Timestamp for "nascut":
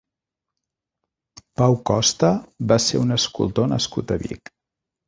3.77-4.17